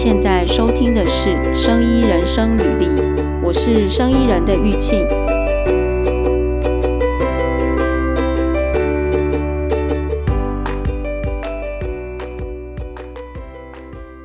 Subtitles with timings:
[0.00, 2.86] 现在收听的是《生医人生履历》，
[3.42, 5.04] 我是生医人的玉庆。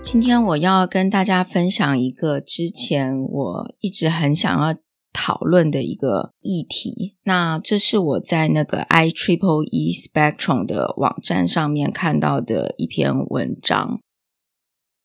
[0.03, 4.75] 今天我要跟大家分享一个之前我一直很想要
[5.11, 7.15] 讨论的一个议题。
[7.23, 14.01] 那这是我在那个 I Triple E Spectrum 的网站上面看到的一篇文章。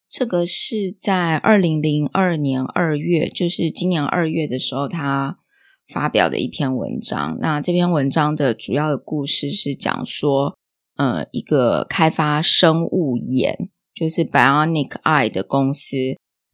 [0.08, 5.38] 这个是在二零零二年二月，就是今年二月的时候，他
[5.86, 7.36] 发表的一篇文章。
[7.40, 10.56] 那这篇文章的主要的故事是讲说，
[10.96, 15.96] 呃，一个开发生物眼，就是 Bionic Eye 的公司，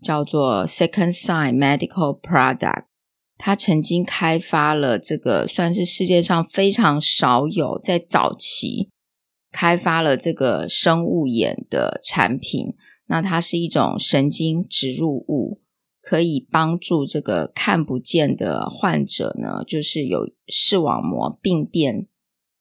[0.03, 2.87] 叫做 Second Sign Medical Product。
[3.39, 8.91] 他曾经开发了这个，算是世界上非常少有在早期
[9.53, 12.75] 开发了这个生物眼的产品。
[13.07, 15.61] 那它是一种神经植入物，
[16.01, 22.09] 可以帮助这个看不见的患者呢，就是有视网膜病变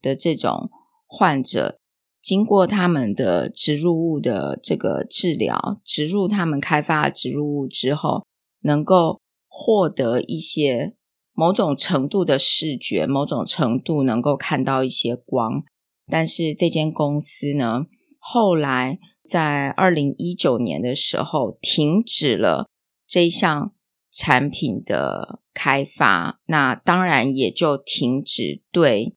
[0.01, 0.69] 的这种
[1.07, 1.79] 患者，
[2.21, 8.25] 经过他们的植入物的这个治疗，植入他们开发的植入物之后，
[8.63, 10.93] 能够获得一些
[11.31, 15.63] 某种程度的视觉，某种程度能够看到一些光。
[16.11, 17.85] 但是这间公司呢，
[18.19, 18.99] 后来。
[19.23, 22.67] 在二零一九年的时候，停止了
[23.07, 23.73] 这一项
[24.11, 29.15] 产品的开发，那当然也就停止对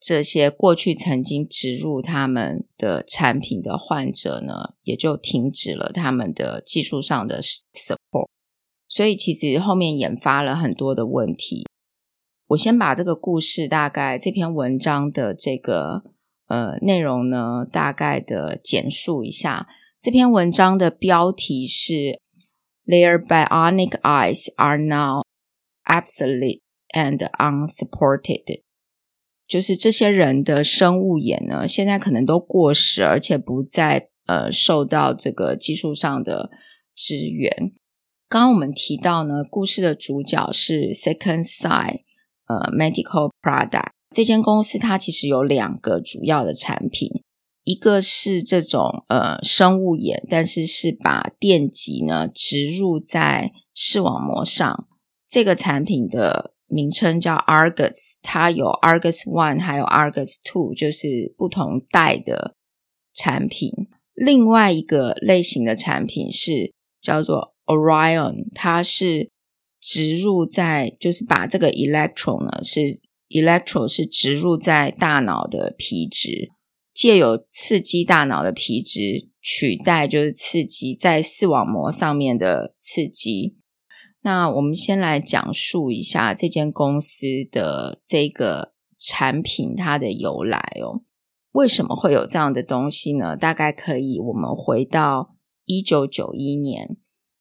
[0.00, 8.28] 这些过去曾经植入他们的产品的患者呢，也就停止了他们的技术上的 support。
[8.88, 11.66] 所以其实后面引发了很多的问题。
[12.48, 16.13] 我先把这个故事，大概这篇文章的这个。
[16.46, 19.66] 呃，内容呢，大概的简述一下。
[20.00, 22.20] 这篇文章的标题是
[22.84, 25.22] “Their bionic eyes are now
[25.84, 26.60] absolute
[26.94, 28.60] and unsupported”，
[29.48, 36.50] 就是这些人的生物眼呢，现在可能都过时，而且不再呃受到这个技术上的
[36.94, 37.72] 支援。
[38.28, 42.00] 刚刚我们提到呢，故事的主角是 Second Sight
[42.46, 43.92] 呃 Medical Product。
[44.14, 47.10] 这间公司它其实有两个主要的产品，
[47.64, 54.86] 一个是这种呃生物眼，但是是把电极呢植入在视网膜上。
[55.28, 62.54] 这个产品的名称叫 Argus，它有 Argus One 还有 Argus Two，就是不同代的
[63.12, 63.72] 产品。
[64.14, 69.28] 另外一个类型的产品是叫做 Orion，它是
[69.80, 73.02] 植入在，就是把这个 electron 呢是。
[73.28, 76.50] Electro 是植入在大脑的皮质，
[76.92, 83.56] 借由刺激大脑的皮质，取代就是刺激在视网膜上面的刺激。
[84.22, 91.02] 那我们先来讲述一下这间公司的这个产品它的由来哦。
[91.52, 93.36] 为什么会有这样的东西呢？
[93.36, 96.96] 大概可以我们回到一九九一年，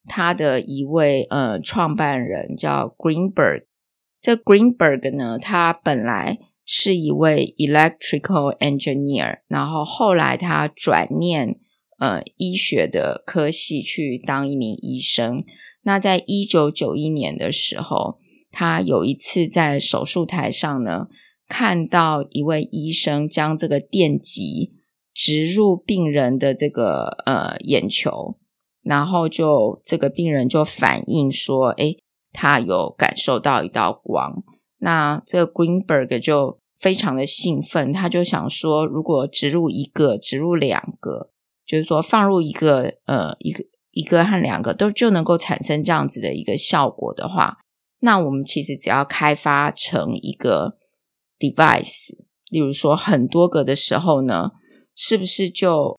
[0.06, 3.66] 他的一位呃创办人叫 Greenberg。
[4.24, 11.60] 这 Greenberg 呢，他本来是一位 electrical engineer，然后后来他转念
[12.00, 15.44] 呃医学的科系去当一名医生。
[15.82, 18.18] 那在一九九一年的时候，
[18.50, 21.08] 他有一次在手术台上呢，
[21.50, 24.72] 看到一位医生将这个电极
[25.14, 28.38] 植入病人的这个呃眼球，
[28.86, 31.98] 然后就这个病人就反映说，哎。
[32.34, 34.34] 他有感受到一道光，
[34.80, 41.30] 那这个 Greenberg 就非常的兴奋，他就想说，如果植入一个，植入两个，
[41.66, 47.60] 就是说放入一个，呃，一个一个和两个都就能够产生这样子的一个效果的话，
[48.00, 50.78] 那我们其实只要开发成一个
[51.40, 52.10] device，
[52.50, 54.52] 例如说很多个的时候呢，
[54.96, 55.98] 是不是就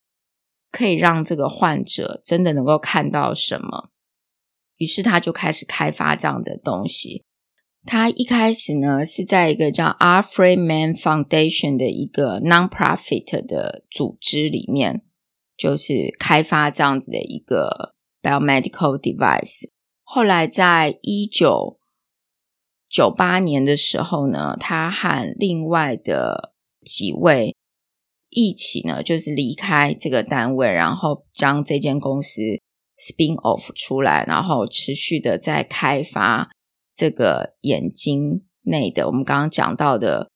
[0.70, 3.90] 可以让这个患者真的能够看到什么？
[4.76, 7.22] 于是他就开始开发这样的东西。
[7.86, 15.02] 他一开始呢是在一个叫 Alfred Man Foundation 的一个 non-profit 的组织里面，
[15.56, 19.68] 就是开发这样子的一个 biomedical device。
[20.02, 21.78] 后来在一九
[22.88, 26.54] 九八年的时候呢，他和另外的
[26.84, 27.54] 几位
[28.30, 32.40] 一起呢，就是离开这个单位，然后将这间公司。
[32.98, 36.50] Spin off 出来，然后持续的在开发
[36.94, 40.30] 这个眼睛内的我们刚刚讲到的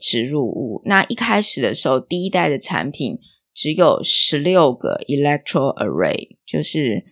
[0.00, 0.82] 植入物。
[0.84, 3.18] 那一开始的时候，第一代的产品
[3.54, 7.04] 只有十六个 electro array，就是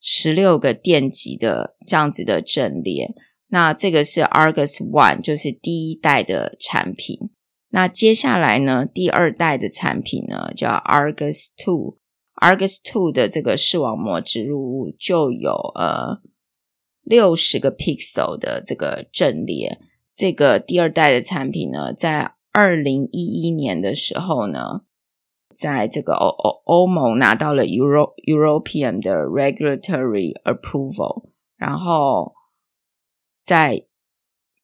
[0.00, 3.14] 十六个电极的这样子的阵列。
[3.48, 7.30] 那这个是 Argus One，就是第一代的产品。
[7.70, 11.97] 那接下来呢，第二代的产品呢叫 Argus Two。
[12.40, 16.20] Argus Two 的这个视网膜植入物就有呃
[17.02, 19.78] 六十个 pixel 的这个阵列。
[20.14, 24.82] 这个第二代的产品呢，在二零一一年的时候呢，
[25.54, 32.34] 在这个欧欧欧盟拿到了 Euro European 的 regulatory approval，然后。
[33.40, 33.86] 在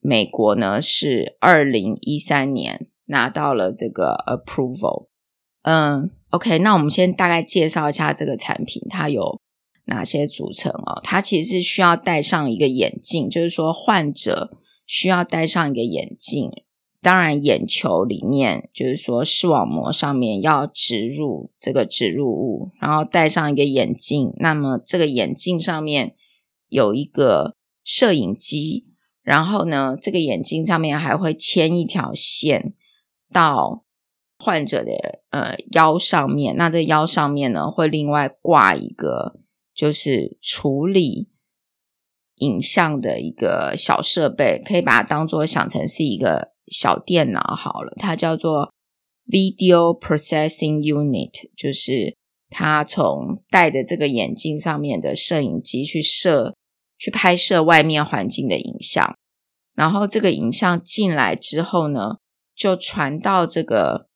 [0.00, 5.08] 美国呢，是二零一三年拿到了这个 approval。
[5.62, 9.40] 嗯，OK，那我们先大概介绍一下这个产品，它有
[9.86, 11.00] 哪些组成哦？
[11.02, 16.50] 它其实是需要戴上一个眼镜，就是说患者需要戴上一个眼镜。
[17.00, 24.32] 当然，眼球里面就是说视网膜上面要植入这个植入物，然后戴上一个眼镜。
[24.38, 26.14] 那么这个眼镜上面
[26.68, 27.54] 有一个。
[27.86, 28.86] 摄影机，
[29.22, 32.72] 然后呢，这个眼镜上面还会牵一条线
[33.30, 33.84] 到
[34.44, 34.92] 患者的
[35.30, 36.54] 呃腰上面。
[36.56, 39.40] 那这腰上面呢，会另外挂一个，
[39.74, 41.30] 就是处理
[42.36, 47.94] 影像的一个小设备，可以把它当做想成是一个小电脑好了。
[47.96, 48.70] 它叫做
[49.26, 52.14] Video Processing Unit，就是
[52.50, 56.54] 它从戴的这个眼镜上面的摄影机去摄。
[56.96, 59.16] 去拍摄外面环境的影像，
[59.74, 62.18] 然后这个影像进来之后呢，
[62.54, 64.06] 就传到这个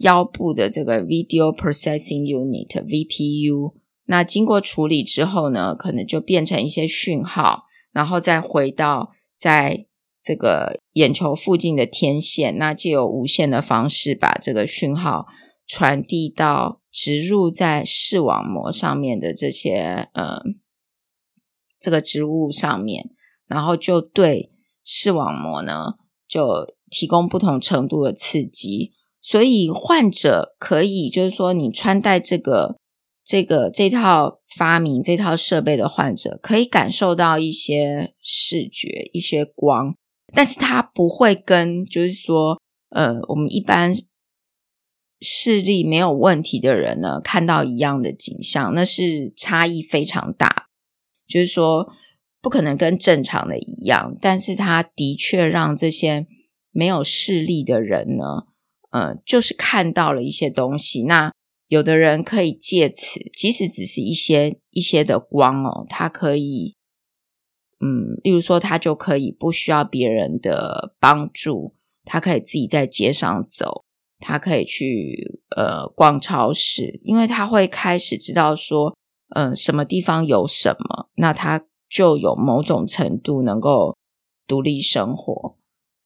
[0.00, 3.74] 腰部的这个 Video Processing Unit VPU。
[4.04, 9.86] 那经过处理之后呢，可能就变成一些讯号，然后再回到在
[10.22, 15.26] 这个眼球附近的天线，那就有无线的方式把这个讯号
[15.66, 20.42] 传递到植入在视网膜上面的这些呃。
[21.82, 23.08] 这个植物上面，
[23.46, 24.52] 然后就对
[24.84, 25.94] 视网膜呢，
[26.28, 32.76] 就提供不同程度的刺激，所以患者可以就是说，你穿戴这个
[33.24, 39.94] 这个这套发明这套设备的患者，可以感受到一些视觉、一些光，
[40.34, 43.94] 但是他不会跟就是说，呃，我们一般
[45.20, 50.68] 视力没有问题的人呢，看到一样的景象，那是差异非常大。
[51.28, 51.92] 就是说，
[52.40, 56.26] 不可能跟正常的一样，但是他的确让这些
[56.72, 58.46] 没有视力的人呢，
[58.90, 61.04] 呃，就是看到了一些东西。
[61.04, 61.32] 那
[61.68, 66.74] 有的人可以借此，即使只是一些一些的光哦，他可以，
[67.80, 73.84] 嗯，例如说，他就可以不需要别人的帮助，他可以自己在街上走，
[74.18, 78.96] 他可以去呃逛超市，因为他会开始知道说。
[79.32, 83.96] 嗯，什么地方有什么，那他就有某种程度能够
[84.44, 85.56] 独立生活。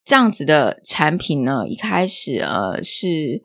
[0.05, 3.43] 这样子的产品呢，一开始呃是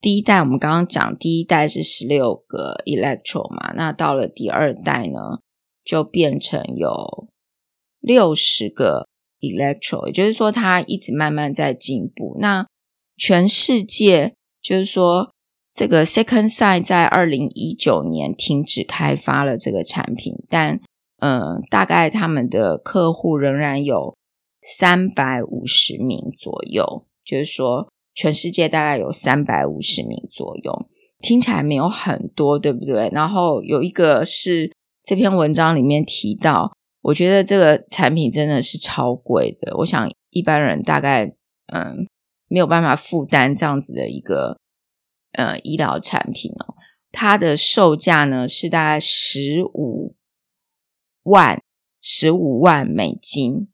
[0.00, 5.40] 第一代，我们刚刚讲第一代是十六个 electro 嘛，那到了第二代呢，
[5.84, 7.28] 就变成有
[8.00, 9.06] 六十个
[9.40, 12.36] electro，也就是说，它一直慢慢在进步。
[12.40, 12.66] 那
[13.16, 15.30] 全世界就是说。
[15.72, 20.80] 这个 Second Sight 在二零一九年停止开发了这个产品，但
[21.20, 24.16] 嗯，大概他们的客户仍然有
[24.62, 30.88] 三百五十名左右，就是说全世界大概有三百五十名左右，
[31.20, 33.08] 听起来没有很多，对不对？
[33.12, 34.70] 然后有一个是
[35.04, 41.24] 这篇文章里面提到，我觉得这个产品真的是超贵的，我想一般人大概
[41.72, 42.06] 嗯
[42.48, 44.58] 没有办法负担这样子的一个。
[45.32, 46.74] 呃，医疗产品哦，
[47.12, 50.16] 它的售价呢是大概十五
[51.22, 51.62] 万，
[52.02, 53.68] 十五万美金。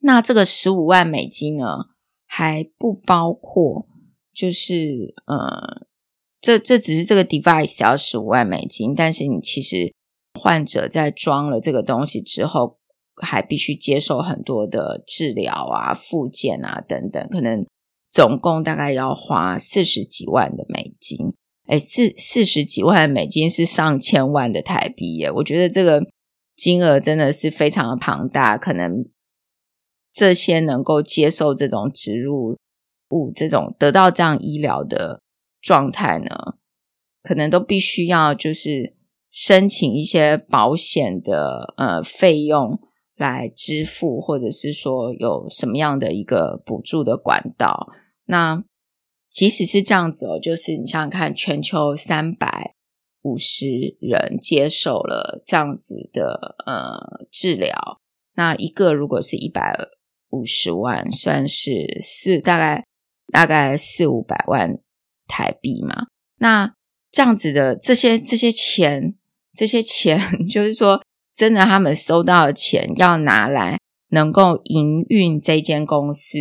[0.00, 1.86] 那这个十五万美金呢，
[2.26, 3.86] 还不包括，
[4.32, 5.86] 就是呃，
[6.40, 9.92] 这这只是这个 device 要十五万美金，但是你其实
[10.40, 12.78] 患者在装了这个东西之后，
[13.22, 17.66] 还必须接受很多的治疗啊、复健啊等等，可能。
[18.10, 21.34] 总共大概要花四十几万的美金，
[21.66, 25.30] 哎，四四十几万美金是上千万的台币耶！
[25.30, 26.02] 我觉得这个
[26.56, 29.04] 金额真的是非常的庞大，可能
[30.18, 32.58] 这些能够接受这种植入
[33.10, 35.20] 物、这种得到这样医疗的
[35.60, 36.56] 状态呢，
[37.22, 38.96] 可能都必须要就是
[39.30, 42.80] 申请一些保险的呃费用。
[43.18, 47.88] 来支付，或者是说有什么样的一个补助的管道？
[48.26, 48.62] 那
[49.28, 52.76] 即使是这样子哦，就是你想想看，全球三百
[53.22, 57.98] 五十人接受了这样子的呃治疗，
[58.36, 59.76] 那一个如果是一百
[60.30, 62.84] 五十万，算是四大概
[63.32, 64.78] 大概四五百万
[65.26, 66.06] 台币嘛。
[66.38, 66.74] 那
[67.10, 69.14] 这样子的这些这些钱，
[69.54, 71.02] 这些钱 就是说，
[71.34, 73.78] 真的他们收到的钱要拿来
[74.10, 76.38] 能够营运这间公司，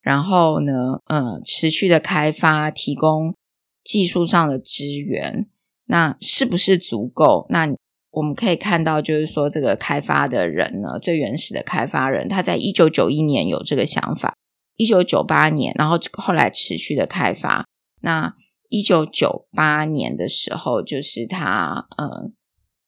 [0.00, 3.34] 然后呢，呃，持续的开发，提供
[3.82, 5.48] 技术上的资源。
[5.86, 7.46] 那是不是足够？
[7.48, 7.66] 那
[8.10, 14.34] 我们可以看到，就是说，这个开发的人呢，最原始的开发人，他在一九九一年有这个想法，
[14.76, 17.64] 一九九八年，然后后来持续的开发。
[18.02, 18.34] 那
[18.68, 22.30] 一九九八年的时候，就是他呃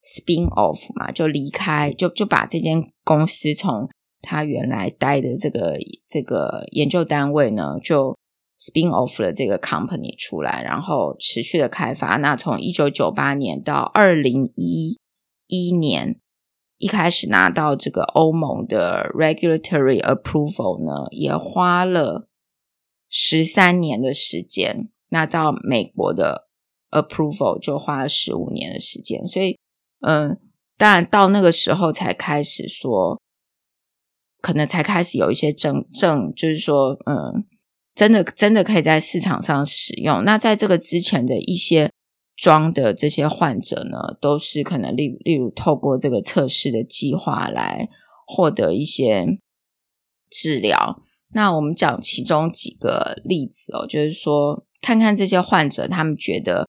[0.02, 3.88] spin off 嘛，就离开，就就把这间公司从
[4.21, 5.76] 他原来待的这个
[6.09, 8.17] 这个研究单位呢，就。
[8.62, 12.17] spin off 了这个 company 出来，然后持续的开发。
[12.19, 15.00] 那从一九九八年到二零一
[15.52, 16.18] 一年，
[16.78, 22.26] 一开始拿到这个欧盟的 regulatory approval 呢，也花了
[23.11, 24.88] 十三年的时间。
[25.11, 26.49] 那到美国的
[26.90, 29.28] approval 就花了十五年的时间。
[29.28, 29.59] 所以，
[30.00, 30.40] 嗯，
[30.78, 33.21] 当然到那个时候才开始说，
[34.40, 37.47] 可能才开始有一些证证，就是说，嗯。
[37.94, 40.25] 真的真的可以在市场上使用。
[40.25, 41.92] 那在这个之前的一些
[42.42, 47.88] 装的这些患者呢，都是可能例例如透过这个测试的计划来
[48.26, 49.38] 获得一些
[50.28, 51.00] 治疗。
[51.32, 56.66] 那我们讲其中几个例子哦，就是说看看这些患者他们觉得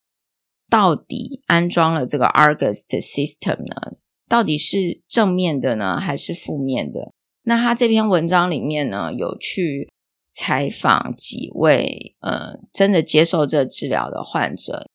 [0.70, 3.98] 到底安装了这个 Argus 的 system 呢，
[4.30, 7.12] 到底是正面的呢，还是负面的？
[7.46, 9.90] 那他这篇文章里面呢，有去。
[10.36, 14.88] 采访几位呃，真的接受这治疗的患者，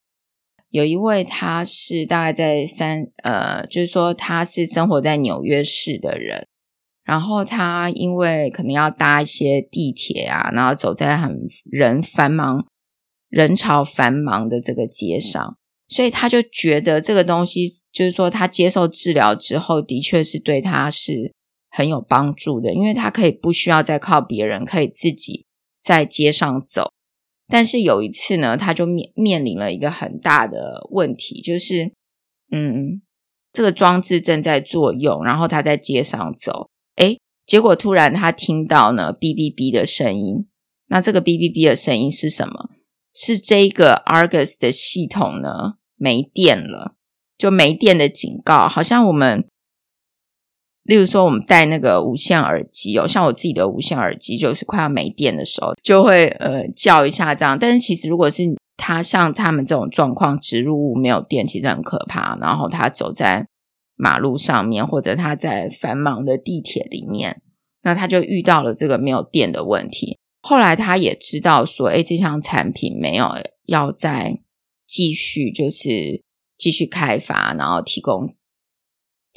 [0.70, 6.46] 有一位他是大概在三呃，就是说他是生活在纽约市的人，
[7.04, 12.66] 然后他因为可能要搭一些地铁啊，然后走在很人繁忙、
[13.28, 15.56] 人潮繁忙的这个街上，
[15.88, 21.32] 所以他就觉得这个东西就是说他接受治疗之后，的确是对他是。
[21.70, 25.44] 很有帮助的，因为他可以不需要再靠别人，可以自己
[25.82, 26.90] 在街上走。
[27.48, 31.92] 但是有一次呢，他就面面临了一个很大的问题，就是，
[32.52, 33.00] 嗯，
[33.52, 40.46] 这个装置正在作用，然后他在街上走，诶，结果突然他听到呢哔哔哔的声音。
[40.88, 42.70] 那这个哔哔哔的声音是什么？
[43.14, 46.94] 是这个 Argus 的系统呢没电了，
[47.36, 49.46] 就没电的警告，好像我们。
[50.88, 57.58] 例如说，我们戴那个无线耳机哦，像我自己的无线耳机，就是快要没电的时候，就会呃叫一下这样。
[57.58, 58.42] 但是其实，如果是
[58.78, 62.38] 他像他们这种状况，植入物没有电，其实很可怕。
[62.40, 63.46] 然后他走在
[63.96, 67.42] 马路上面，或者他在繁忙的地铁里面，
[67.82, 70.16] 那他就遇到了这个没有电的问题。
[70.40, 73.26] 后来他也知道说，哎，这项产品没有
[73.66, 74.38] 要再
[74.86, 76.22] 继续，就是
[76.56, 78.37] 继续开发，然后提供。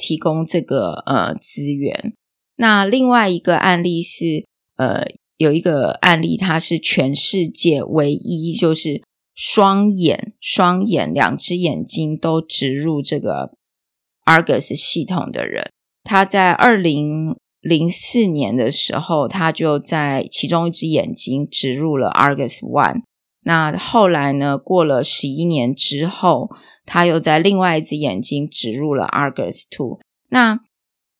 [0.02, 2.12] 提供这个呃资源。
[2.56, 4.44] 那另外一个案例是，
[4.76, 5.04] 呃，
[5.36, 9.02] 有一个案例，它是全世界唯一就是
[9.34, 13.52] 双眼双眼两只眼睛都植入这个
[14.24, 15.70] Argus 系统的人。
[16.04, 23.02] 他在二零零四年的时候，他就在其中一只眼睛植入了 Argus One。
[23.44, 26.50] 那后来呢，过了十一年之后。
[26.84, 30.00] 他又在另外一只眼睛植入了 Argus Two。
[30.30, 30.58] 那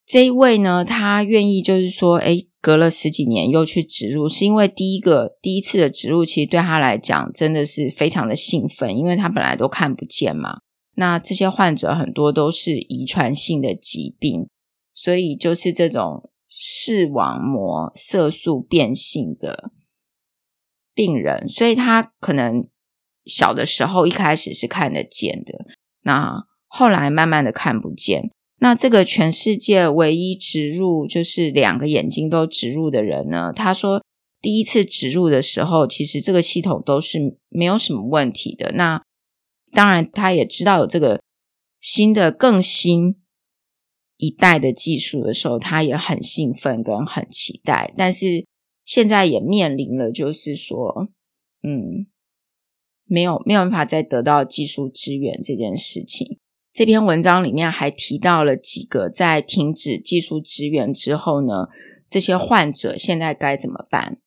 [0.05, 10.57] 这一位呢，他愿意就是说，哎，隔了十几年又去植入，是因为第一个第一次的植入，其实对他来讲真的是非常的兴奋，因为他本来都看不见嘛。
[10.95, 14.49] 那这些患者很多都是遗传性的疾病，
[14.93, 19.71] 所以就是这种视网膜色素变性的
[20.93, 22.67] 病人，所以他可能。
[23.25, 25.65] 小的时候一开始是看得见的，
[26.01, 28.29] 那后来慢慢的看不见。
[28.59, 33.53] 那这个全世界唯一植入就是两个眼睛都植入的人呢？
[33.55, 34.03] 他说
[34.41, 38.73] 第一次植入的时候，其实这个系统都是没有什么问题的。
[38.73, 39.01] 那
[39.71, 41.21] 当然他也知道有这个
[41.79, 43.15] 新的更新
[44.17, 47.93] 一代的技术的时候，他也很兴奋跟很期待。
[47.95, 48.45] 但是
[48.85, 51.09] 现在也面临了，就是说，
[51.61, 52.07] 嗯。
[53.05, 56.39] 没有没有办法再得到技术支援这件事情。
[56.71, 61.67] 这篇文章里面还提到了几个在停止技术支援之后呢，
[62.09, 64.19] 这些患者现在该怎么办？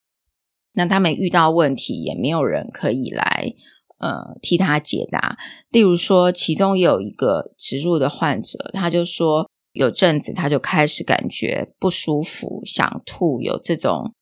[0.74, 3.54] 那他们遇到问题也没有人可以来
[3.98, 5.38] 呃替他解答。
[5.70, 14.12] 例如说，其中有一个植入的患者，他就说有阵子他就开始感觉不舒服、想吐，有这种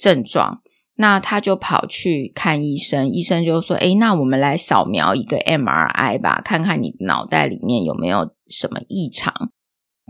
[0.00, 0.62] 症状。
[0.96, 9.50] 那他就跑去看医生，医生就说：“诶，那我们来扫描一个 MRI 吧，看看你脑袋里面有没有什么异常。”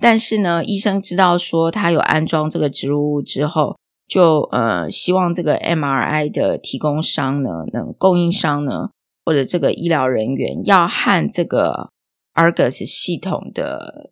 [0.03, 3.77] 但是呢，医生知道说他有安装这个植入物之后，
[4.09, 8.91] 就呃希望这个 MRI 的提供商呢，能供应商呢，
[9.25, 11.91] 或者这个医疗人员要和这个
[12.35, 14.11] Argus 系统的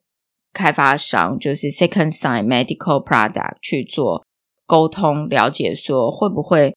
[0.53, 4.25] 开发商，就是 Second Sign Medical Product 去做。
[4.69, 6.77] 沟通了解说会不会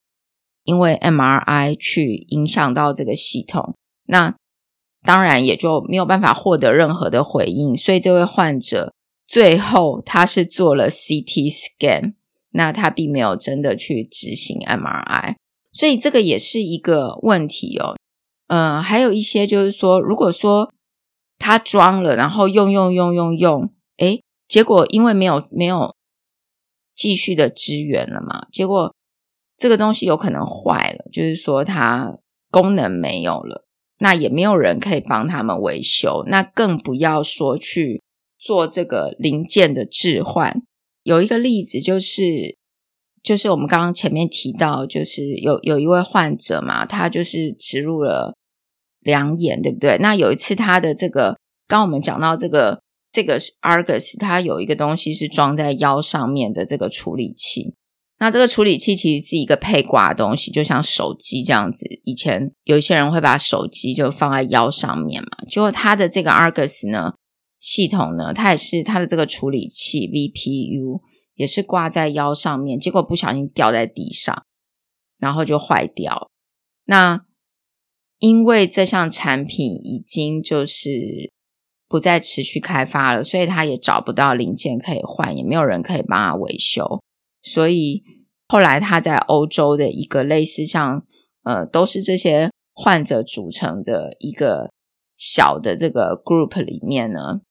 [0.64, 3.76] 因为 MRI 去影响到这个系统？
[4.06, 4.34] 那
[5.04, 7.76] 当然也就没有办法获得任何的回应。
[7.76, 8.94] 所以这位患者
[9.28, 12.14] 最后他是做了 CT scan，
[12.52, 15.36] 那他并没有真的去执行 MRI。
[15.74, 17.98] 所以这个也是一个问题哦。
[18.48, 20.72] 嗯，还有一些就是说，如果说
[21.38, 25.94] 他装了，然后用用用用用，诶，结果因为没有没有。
[27.02, 28.46] 继续的支援了嘛？
[28.52, 28.94] 结果
[29.58, 32.16] 这个东西有可能坏了，就是说它
[32.52, 33.66] 功能没有了，
[33.98, 38.04] 那也没有人可以帮他们维修，那更不要说去
[38.38, 40.62] 做这个零件的置换。
[41.02, 42.56] 有一个例子就是，
[43.24, 48.36] 就是我们刚刚前面提到，就是有有一位患者嘛，他就是植入了
[49.00, 49.98] 两眼，对不对？
[49.98, 52.80] 那有一次他的这个，刚我们讲到这个。
[53.12, 57.76] 这个是 Argus，它有一个东西是装在腰上面的这个处理器。
[58.20, 61.86] 那这个处理器其实是一个配挂的东西，就像手机这样子。
[62.04, 65.30] 以前有一些人会把手机就放在腰上面嘛。
[65.50, 67.16] 结果它的这个 Argus 呢
[67.60, 71.02] 系统呢，它也是它的这个处理器 VPU
[71.36, 74.46] 也是挂在腰上面，结果不小心掉在地上，
[75.20, 76.30] 然后就坏掉。
[76.86, 77.26] 那
[78.20, 81.30] 因为这项产品已经就是。
[81.92, 87.02] 不再持续开发了，所以他也找不到零件可以换，也没有人可以帮他维修。
[87.44, 88.02] 所以
[88.48, 91.04] 后来他在欧洲的一个类似像
[91.44, 94.72] 呃，都是这些患者组成的一个
[95.18, 97.42] 小的这个 group 里面呢，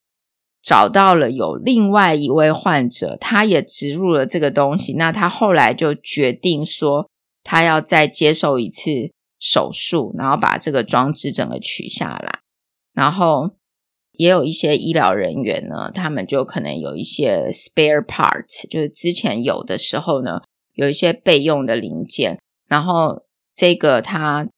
[0.63, 4.95] 找到了有另外一位患者，他也植入了这个东西。
[4.95, 7.11] 那他后来就决定说，
[7.45, 12.41] 他要再接受一次手术，然后把这个装置整个取下来，
[12.95, 13.51] 然后。
[14.13, 20.43] 也有一些医疗人员呢，他们就可能有一些 spare parts，就是之前有的时候呢，
[20.75, 22.39] 有一些备用的零件。
[22.69, 23.23] 然后
[23.57, 24.49] 这个他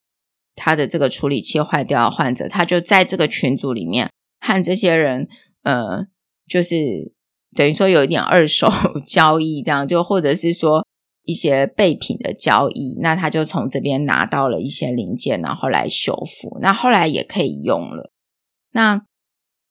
[0.55, 5.27] 他的这个处理器坏掉，患者他就在这个群组里面和这些人，
[5.63, 6.05] 呃，
[6.47, 6.75] 就是
[7.55, 8.69] 等于说有一点二手
[9.05, 10.85] 交易，这样就或者是说
[11.23, 12.97] 一些备品的交易。
[13.01, 16.59] 那他就从这边拿到了一些零件，然后来修复。
[16.61, 18.11] 那后来也可以用了。
[18.73, 19.03] 那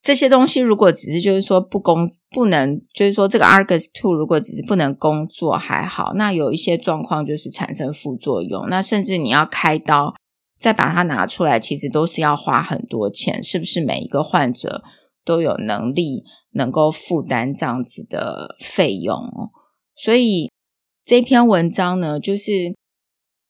[0.03, 10.13] 这些东西如果只是就是说不工不能，就是说这个 Argus Two 如果只是不能工作还好，那有一些状况就是产生副作用，那甚至你要开刀
[10.59, 14.83] 再把它拿出来，其实都是要花很多钱，是不是每一个患者
[15.25, 19.25] 都有能力能够负担这样子的费用？
[19.95, 20.51] 所以
[21.05, 22.75] 这篇文章呢，就是。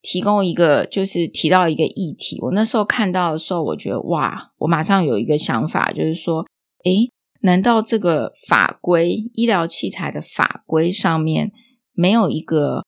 [0.03, 2.37] 提供一个，就是提到一个议题。
[2.41, 6.45] 我那时候看到的时候，我觉得哇，我马上有一个想法，就是说，
[6.83, 11.53] 诶，难道这个法规医疗器材的法规上面
[11.93, 12.83] 没有一个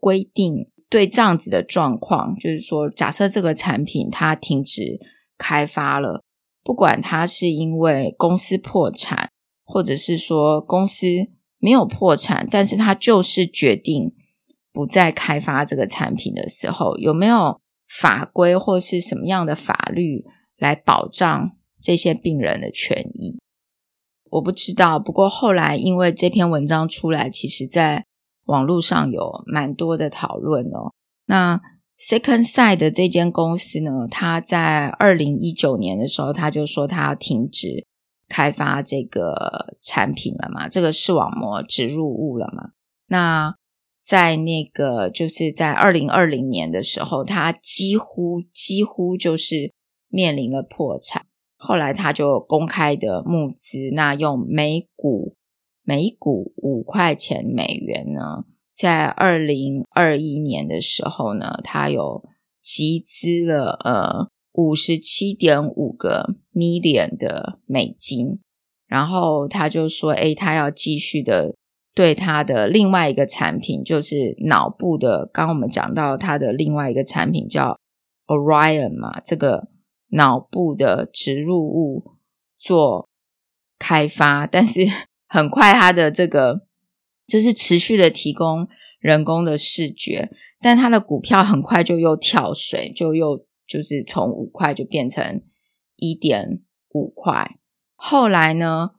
[0.00, 4.98] 规定，对这样子的状况，就是说，假设这个产品它停止
[5.36, 6.22] 开发了，
[6.64, 9.28] 不管它是因为公司破产，
[9.62, 11.06] 或者是说公司
[11.58, 14.14] 没有破产，但是它就是决定。
[14.76, 17.58] 不再开发这个产品的时候，有没有
[17.88, 20.22] 法规或是什么样的法律
[20.58, 23.38] 来保障这些病人的权益？
[24.32, 24.98] 我不知道。
[24.98, 28.04] 不过后来因为这篇文章出来，其实在
[28.44, 30.92] 网络上有蛮多的讨论哦。
[31.24, 31.58] 那
[31.98, 37.86] Second Side 的这间公司呢，它在二零一九年的时候，他就说他要停止
[38.28, 42.72] 开发这个产品了嘛，这个视网膜植入物了嘛。
[43.06, 43.54] 那
[44.06, 49.72] 在那个，就是在二零二零年的时候，他几乎几乎就是
[50.08, 51.26] 面临了破产。
[51.56, 55.34] 后来他就公开的募资，那用每股
[55.82, 62.22] 每股五块钱美元呢，在二零二一年的时候呢，他有
[62.62, 68.38] 集资了呃五十七点五个 million 的美金，
[68.86, 71.56] 然后他就说，哎，他要继续的。
[71.96, 75.30] 对他的另外一个产品，就是脑部的。
[75.32, 77.80] 刚我们讲到他的另外一个产品叫
[78.26, 79.68] Orion 嘛，这个
[80.08, 82.04] 脑部的植入物
[82.58, 83.08] 做
[83.78, 84.82] 开发，但是
[85.26, 86.66] 很快它的这个
[87.26, 88.68] 就是持续的提供
[89.00, 90.30] 人工的视觉，
[90.60, 95.40] 但它的股票很快就又跳水，就又就是从五块就变成
[95.96, 97.56] 一点五块。
[97.94, 98.90] 后来呢，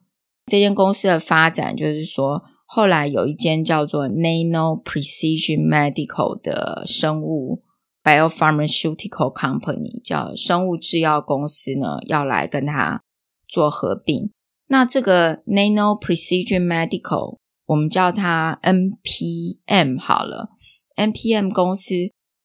[0.47, 2.43] 这间公司的发展就是说。
[2.69, 7.63] 后来有一间叫做 Nano Precision Medical 的生物
[8.03, 13.01] biopharmaceutical company，叫生物制药公司呢，要来跟他
[13.47, 14.31] 做合并。
[14.67, 20.49] 那这个 Nano Precision Medical，我们叫它 NPM 好了。
[20.97, 21.93] NPM 公司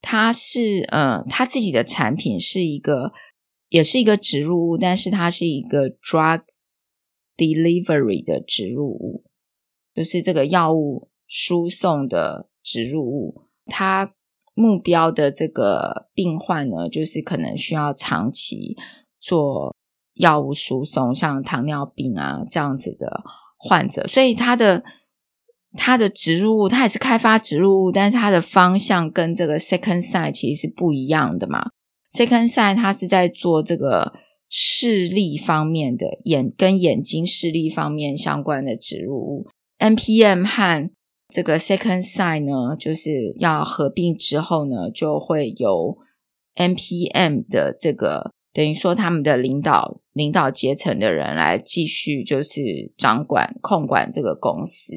[0.01, 3.13] 它是呃，它自己的产品是一个，
[3.69, 6.43] 也是一个植入物，但是它是一个 drug
[7.37, 9.25] delivery 的植入物。
[9.95, 14.15] 就是这个药物输送的植入物，它
[14.55, 18.77] 目标的这个病患呢，就是可能需要长期
[19.19, 19.75] 做
[20.15, 23.23] 药物输送，像糖尿病啊这样子的
[23.57, 24.85] 患者，所以它的
[25.75, 31.71] 它的植入物，它也是开发植入物，但是它的方向跟这个 Second Sight 其实是不一样的嘛。
[32.11, 34.13] Second Sight 它是在做这个
[34.51, 39.47] 视力方面的眼跟眼睛视力方面相关的植入物。
[39.83, 40.91] NPM 和
[41.29, 45.99] 这个 Second Sign 呢，就是要合并之后呢，就会由
[46.55, 54.93] NPM 的这个等于说他们的领导领导阶层的人来继续就是掌管控管这个公司。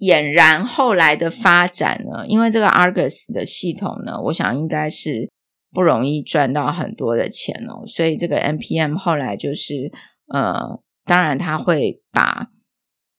[0.00, 5.30] 俨然后来的发展呢，因为这个 Argus 的系统呢，我想应该是
[5.70, 9.92] 不容易赚到很多的钱哦，所以这个 NPM 后来就是
[10.32, 12.50] 呃，当然他会把。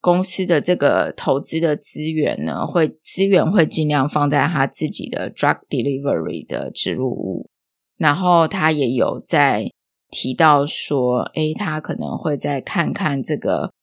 [0.05, 7.49] 公司的这个投资的资源呢，会资源会尽量放在他自己的 drug delivery 的植入物，
[7.97, 9.67] 然后他也有在
[10.11, 13.73] 提到说，诶，他可能会再看看这个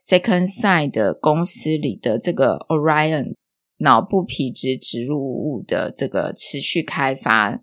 [0.00, 3.34] second side 的公司里的这个 Orion
[3.80, 7.60] 脑部皮质植入物的这个持续开发、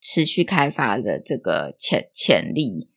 [0.00, 2.89] 持续开发的这个潜潜力。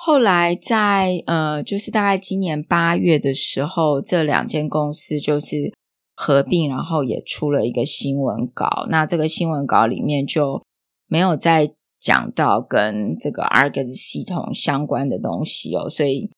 [0.00, 5.74] 后来在呃，就是大概今年八月的时候，这两间公司就是
[6.14, 8.86] 合并，然后也出了一个新闻稿。
[8.90, 10.62] 那这个新闻稿里面就
[11.08, 16.30] 没有再讲到跟这个 Argus 系统相关的东西哦，所以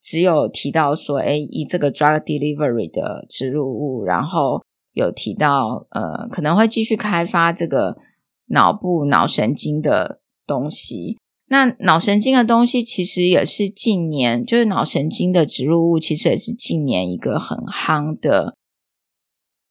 [0.00, 7.96] 只有提到说，哎，以这个 drug delivery 的植入物，然后有提到呃，可能会继续开发这个
[8.50, 11.18] 脑部脑神经的东西。
[11.50, 18.54] 那脑神经的东西其实也是近年，就是脑神经的植入物，其实也是近年一个很夯的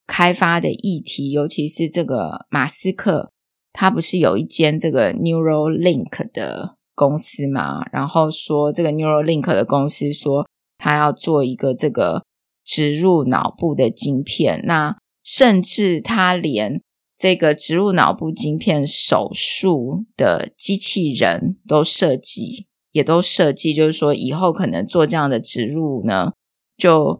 [0.08, 1.30] 开发的议题。
[1.30, 3.32] 尤其是这个马斯克，
[3.72, 7.86] 他不是有一间这个 Neuralink 的公司嘛？
[7.92, 12.24] 然后说这个 Neuralink 的公司说他要做一个这个
[12.66, 16.82] 植入脑部的晶片，那甚至他连。
[17.18, 26.34] 这个植入脑部晶片手术的机器人都设计，也都设计，就是说以后可能做这样的植入呢，
[26.78, 27.20] 就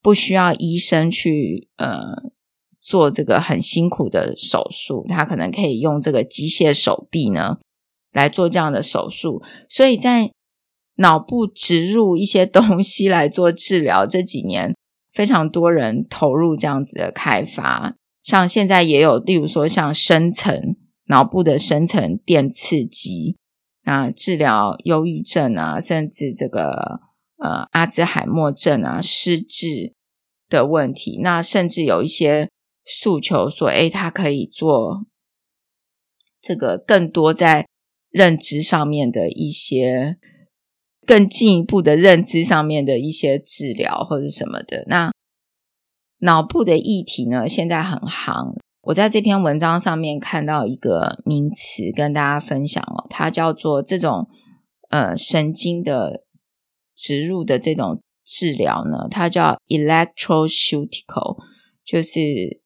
[0.00, 2.30] 不需要医生去呃
[2.80, 7.58] 做这个很辛苦的手术，他可能可以用这个机械手臂呢
[8.12, 9.42] 来做这样的手术。
[9.68, 10.30] 所以在
[10.96, 14.74] 脑部植入一些东西来做治疗，这几年
[15.12, 17.97] 非常多人投入这样子的开发。
[18.28, 23.38] 像现在也有，例如说像深层脑部的深层电刺激
[23.84, 27.00] 啊，治疗忧郁症啊，甚至这个
[27.38, 29.94] 呃阿兹海默症啊失智
[30.46, 32.50] 的问题，那甚至有一些
[32.84, 35.06] 诉求说，哎，它可以做
[36.42, 37.66] 这个更多在
[38.10, 40.18] 认知上面的一些
[41.06, 45.10] 更进一步的认知上面的一些治疗或者什么的，那。
[46.20, 48.54] 脑部的议题呢，现在很夯。
[48.82, 54.26] 我在这篇文章上面看到一个名词，跟大家分享哦，它叫做这种
[54.88, 56.24] 呃神经的
[56.96, 61.36] 植入的这种治疗呢，它叫 electroceutical，
[61.84, 62.62] 就是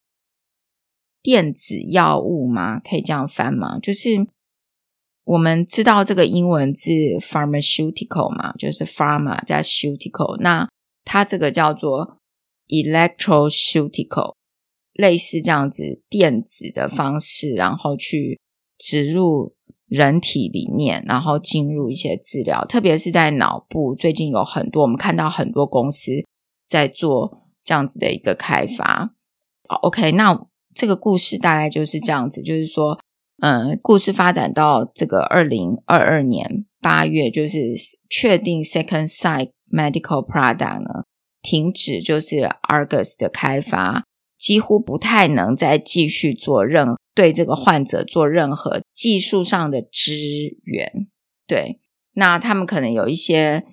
[1.20, 2.78] 电子药物吗？
[2.78, 3.78] 可以这样翻吗？
[3.80, 4.26] 就是
[5.24, 10.68] 我们知道这个英文字 pharmaceutical 嘛，就是 pharma 加 ceutical，那
[11.04, 12.21] 它这个叫做。
[12.68, 14.34] Electroceutical
[14.94, 18.40] 类似这样子电子的方式，然后去
[18.78, 19.54] 植入
[19.86, 23.94] 人体里面，然后进入一些治疗，特别是在脑部。
[23.94, 26.10] 最近有很多，我们看到很多公司
[26.66, 29.14] 在做这样子的一个开发。
[29.82, 32.98] OK，那这个故事大概就是这样子，就是说，
[33.40, 37.58] 嗯，故事发展到这个二零二二年八月，就是
[38.10, 41.04] 确定 Second Sight Medical Product 呢
[41.42, 44.04] 停止，就是 Argus 的开发，
[44.38, 51.08] 几乎不太能再继续做任对这个患者做任何技术上的支援。
[51.46, 51.80] 对，
[52.14, 53.64] 那他们可能有一些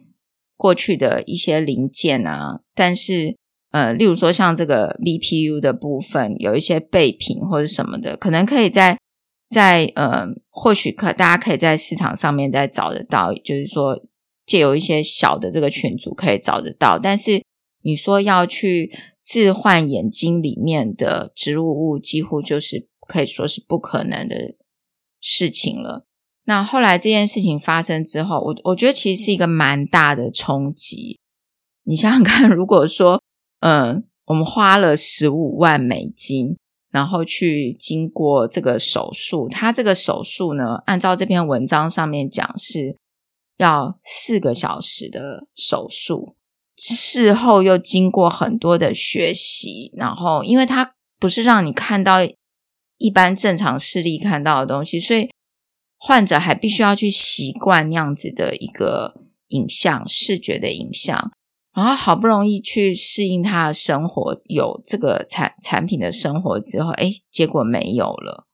[0.57, 3.37] 过去的一些零件啊，但是
[3.71, 8.97] 呃，例如说像这个 VPU 的部分，有一些备品或者什么的，可能可以在。
[9.51, 13.99] 在呃，或许可大家可以在市场上面再找得到，就是说
[14.45, 16.99] 借由一些小的这个群组可以找得到。
[16.99, 17.41] 但是
[17.81, 18.91] 你说要去
[19.23, 24.55] 置换眼睛里面的植入物，几乎就是可以说是不可能的
[25.19, 26.05] 事情了。
[26.45, 31.19] 那后来这件事情发生之后，我我觉得其实是一个蛮大的冲击。
[31.83, 33.21] 你想想看，如果说
[33.59, 36.57] 嗯，我们花了十五万美金。
[36.91, 42.97] 然后去经过这个手术，他这个手术呢，按照这篇文章上面讲是
[43.57, 46.35] 要四个小时的手术，
[46.79, 52.19] 事后又经过很多的学习，然后因为它不是让你看到
[52.97, 55.29] 一般正常视力看到的东西，所以
[55.97, 59.13] 患者还必须要去习惯那样子的一个
[59.49, 61.31] 影像视觉的影像。
[61.75, 68.45] 然后好不容易去适应他的生活，有这个产产品的生活之后，哎，结果没有了。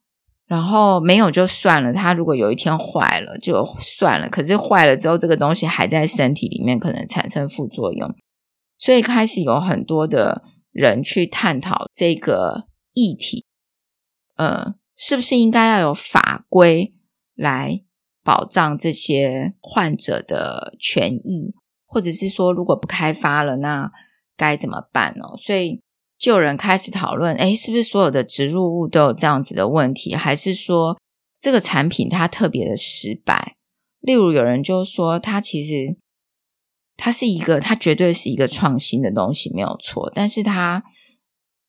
[0.47, 4.29] 然后没有就算了，他如果有一天坏了就算了。
[4.29, 8.13] 可是坏了之后，这个东西还在身体里面，可能产生副作用。
[8.77, 13.45] 所以开始有很多的人去探讨这个议题，
[14.35, 16.93] 呃，是不是应该要有法规
[17.33, 17.83] 来
[18.23, 21.55] 保障这些患者的权益？
[21.87, 23.89] 或者是说，如果不开发了，那
[24.35, 25.23] 该怎么办呢？
[25.37, 25.81] 所以
[26.17, 30.15] 就有人开始讨论：哎，是不是所有的植入物都有这样子的问题？
[30.15, 30.97] 还是说
[31.39, 33.57] 这个产品它特别的失败？
[33.99, 35.97] 例如有人就说，它其实
[36.95, 40.11] 它是一个，它绝对是一个创新的东西，没有错。
[40.15, 40.83] 但是它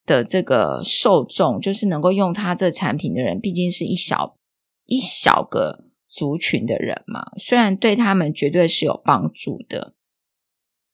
[0.05, 4.37] 的这个受众，就是能够用它这产品的人，毕竟是一小
[4.85, 7.33] 一小个族群的人嘛。
[7.37, 9.96] 虽然对他们绝对是有帮助的。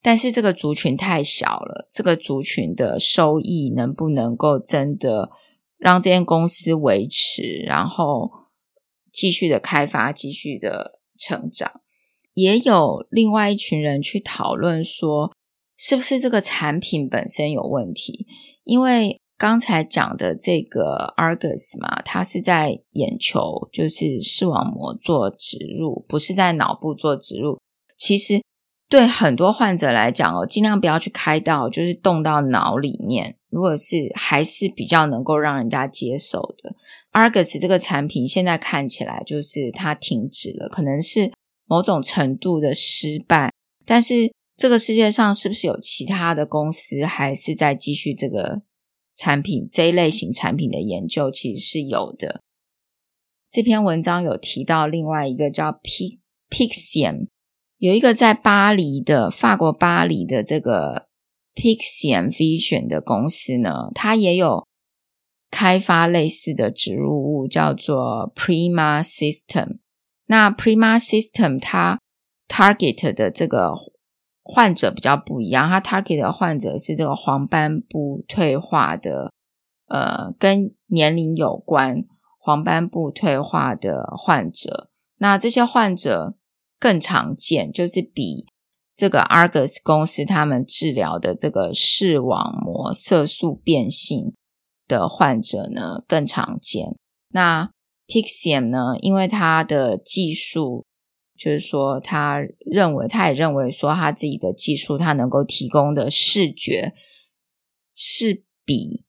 [0.04, 5.30] 但是这个族群太小了，这个族群的收益能不能够真的
[5.78, 8.28] 让这间公司维持，然后
[9.12, 11.80] 继续的开发，继续的成长？
[12.34, 15.32] 也有另外一群人去讨论说，
[15.76, 18.26] 是不是这个产品本身有问题？
[18.64, 27.60] 因为刚才讲的这个 Argus 嘛，它是在眼球，就是视网膜做植入，不是在脑部做植入。
[27.96, 28.42] 其实。
[28.92, 33.34] 对很多患者来讲哦，尽量不要去开到，就是动到脑里面。
[33.48, 36.76] 如果是还是比较能够让人家接受的
[37.12, 41.32] ，Argus 这个产品现在看起来就是它停止了，可能是
[41.64, 43.50] 某种程度的失败。
[43.86, 48.60] 但是这个世界上是不是有其他的公司还是在继续这个
[49.16, 51.30] 产品这一类型产品的研究？
[51.30, 52.42] 其实是有的。
[53.50, 57.28] 这篇文章有提到另外一个叫 P Pixium。
[57.82, 61.08] 有一个在巴黎的法国巴黎的这个
[61.52, 64.68] Pixian Vision 的公司呢，它也有
[65.50, 69.78] 开发类似的植入物，叫做 Prima System。
[70.26, 71.98] 那 Prima System 它
[72.46, 73.74] target 的这个
[74.44, 79.32] 患者比较不一样，它 target 的患者是这个黄斑部退化的，
[79.88, 82.04] 呃，跟年龄有关，
[82.38, 84.88] 黄斑部退化的患者。
[85.18, 86.36] 那这些患者。
[86.82, 88.48] 更常见就是比
[88.96, 94.34] 这个 Argus 公司他们治疗的这个视网膜色素变性
[94.88, 96.96] 的患者呢更常见。
[97.28, 97.70] 那
[98.08, 100.84] Pixium 呢，因为他的技术，
[101.38, 106.92] 就是说他认为他也认为说他自己的技术，他能够提供的视觉
[107.94, 109.04] 是比。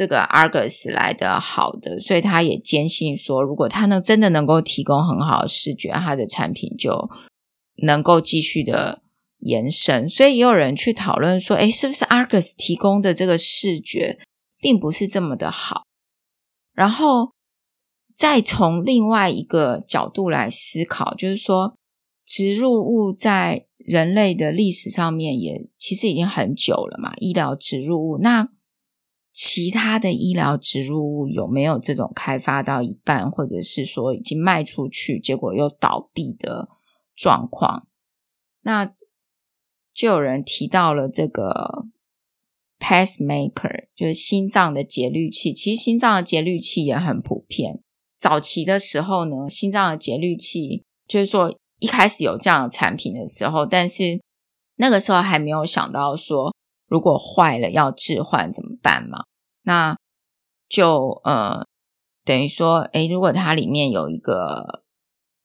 [0.00, 7.10] 这个 Argus 来的好的，所以他也坚信说，如果他能真的能够提供很好的视觉，他的产品就
[7.82, 9.02] 能够继续的
[9.40, 10.08] 延伸。
[10.08, 14.18] 所以也有人去讨论说，哎，是不是 Argus 提供的这个视觉
[14.58, 15.82] 并不是这么的好？
[16.72, 17.32] 然后
[18.14, 21.76] 再从另外一个角度来思考，就是说，
[22.24, 28.48] 植入物在人类的历史上面也其实已经很久了嘛，医疗植入物那。
[29.32, 36.68] 其他的医疗植入物有没有这种开发到一半，或者是说已经卖出去，结果又倒闭的
[37.14, 37.86] 状况？
[38.62, 38.92] 那
[39.94, 41.86] 就有人提到了这个
[42.78, 45.52] pacemaker，就是心脏的节律器。
[45.52, 47.80] 其实心脏的节律器也很普遍，
[48.18, 54.20] 早期的时候呢，心脏的节律器就是说一开始有这样的产品的时候，但是
[54.76, 56.54] 那个时候还没有想到说
[56.90, 59.24] 如果坏了要置换怎么办嘛？
[59.62, 59.96] 那
[60.68, 61.64] 就呃
[62.24, 64.82] 等于说，诶，如果它里面有一个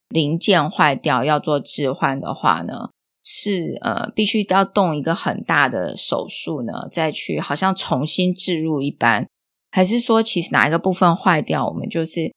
[0.09, 2.89] 零件坏掉要做置换的话呢，
[3.23, 9.25] 是呃必须要动一个很大的手术呢，再去好像重新置入一般，
[9.71, 12.33] 还是说其实哪一个部分坏掉，我们就是。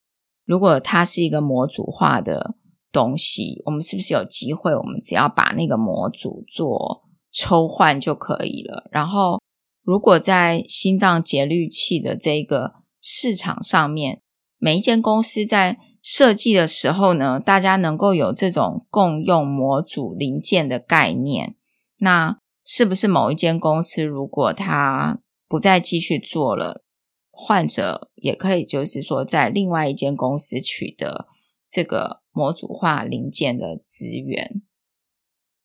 [0.49, 2.55] 如果它是一个模组化的
[2.91, 4.75] 东西，我们是不是有机会？
[4.75, 8.89] 我们只要把那个模组做抽换就可以了。
[8.91, 9.41] 然后，
[9.83, 14.23] 如果在心脏节律器的这个市场上面，
[14.59, 21.55] 每一间公司在设计的时候呢，大家能够有这种共用模组零件的概念，
[22.01, 26.85] 那是不是某一间公司如果它不再继续做了？
[27.31, 31.29] 患者也可以，就是说，在另外一间公司取得
[31.71, 34.61] 这个模组化零件的资源，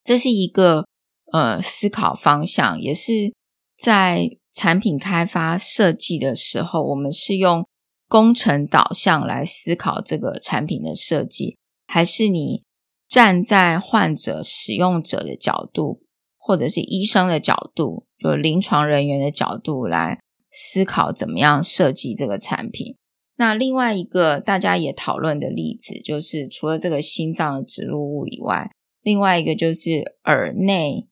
[0.03, 0.85] 这是一个
[1.33, 3.33] 呃思考方向，也是
[3.77, 7.67] 在产品开发设计的时候，我们是用
[8.07, 12.63] 工程导向来思考这个产品的设计，还是你
[13.09, 16.03] 站在患者使用者的角度，
[16.37, 20.19] 或者是医生的角度，就临床人员的角度来。
[20.55, 22.95] 思考怎么样设计这个产品。
[23.37, 28.69] 那另外一个大家也讨论的例子，就是除了这个心脏的植入物以外，
[29.01, 31.07] 另外一个就是耳内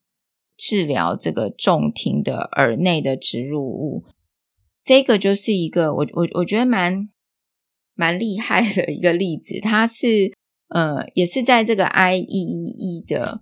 [0.61, 4.05] 治疗这个重听的耳内的植入物。
[4.83, 7.09] 这个就是一个我我我觉得蛮
[7.95, 9.59] 蛮厉害的一个例子。
[9.59, 10.31] 它是
[10.69, 13.41] 呃也是在这个 IEEE 的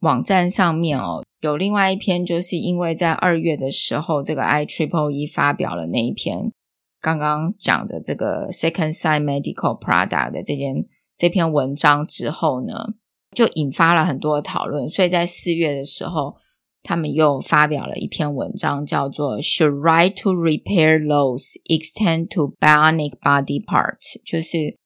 [0.00, 1.24] 网站上面哦。
[1.40, 6.52] 有另外一篇，就是因为在二月的时候，这个 I Triple E 发表了那一篇
[7.00, 10.86] 刚刚讲的这个 Second Side Medical Product 的这件
[11.16, 12.94] 这篇文章之后呢，
[13.34, 14.88] 就引发了很多的讨论。
[14.88, 16.36] 所以在四月的时候，
[16.82, 24.20] 他们又发表了一篇文章，叫做 Should Right to Repair lows Extend to Bionic Body Parts？
[24.24, 24.76] 就是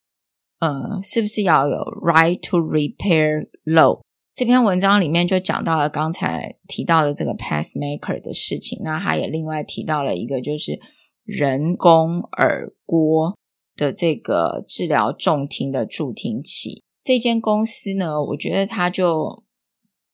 [0.58, 4.00] 呃，是不是要有 Right to Repair low
[4.34, 10.78] 这篇文章里面就讲到了刚才提到的这个 pacemaker 的事情，那他也另外提到了一个就是
[11.24, 13.34] 人工耳郭
[13.74, 16.82] 的这个治疗重听的助听器。
[17.02, 19.44] 这间公司呢，我觉得它就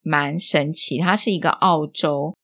[0.02, 2.34] 蛮神奇，它是一个澳洲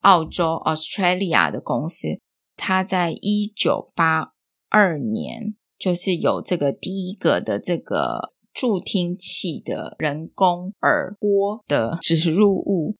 [0.00, 2.18] 澳洲 Australia 的公司，
[2.56, 4.32] 它在一九八
[4.68, 8.32] 二年就是有这个第一个的这个。
[8.54, 12.94] 助听器的人工耳蜗的植入物，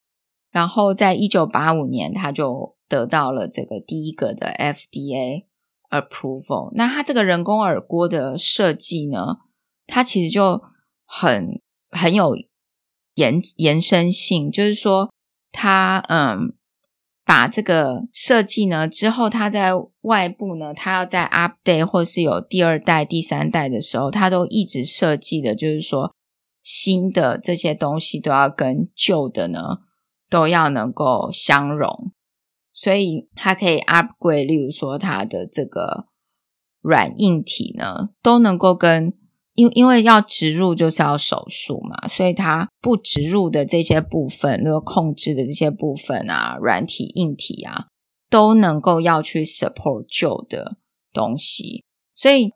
[0.50, 5.44] 然后在一九八五年，他就得到了这个第一个的 FDA
[5.90, 6.74] approval。
[6.74, 9.40] 那它这个人工耳蜗的设计呢，
[9.86, 10.62] 它其实就
[11.04, 12.34] 很很有
[13.14, 15.12] 延延伸性，就是说
[15.50, 16.54] 它嗯。
[17.24, 19.70] 把这个设计呢之后，它在
[20.00, 26.12] 外部呢，它要在 update 或是有第二代、第三代的时候，它都一直设计的，就是说
[26.62, 29.78] 新的这些东西都要跟旧的呢
[30.28, 32.12] 都要能够相容，
[32.72, 36.08] 所以它可以 upgrade，例如说它的这个
[36.80, 39.16] 软硬体呢都能够跟。
[39.54, 47.86] 因因为要植入就是要手术嘛，所以它不植入的这些部分，那个控制的这些部分啊，软体、硬体啊，
[48.30, 50.78] 都能够要去 support 旧的
[51.12, 51.84] 东西，
[52.14, 52.52] 所以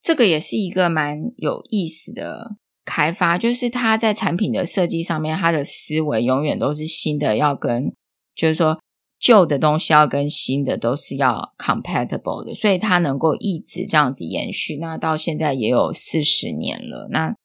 [0.00, 7.92] 这个也是一个蛮有意思的开发，就是它在产品的设计上面，它的思维永远都是新的，要跟
[8.34, 8.78] 就是说。
[9.22, 14.78] 旧的东西要跟新的都是要 compatible 的，所以它能够一直这样子延续。
[14.78, 17.06] 那到现在也有四十年了。
[17.12, 17.36] 那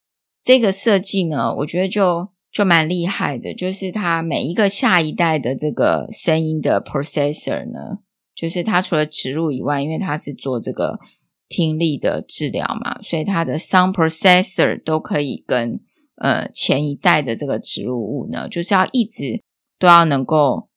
[0.43, 7.99] 这个设计呢，我觉得就就蛮厉害的，就是它每一个下一代的这个声音的 processor 呢，
[8.33, 10.99] 就是它除了植入以外，因为它是做这个
[11.47, 15.80] 听力的治疗嘛，所以它的 sound processor 都可以跟
[16.15, 19.43] 呃前一代的这个植入物呢，就是要一直
[19.78, 20.67] 都要能够。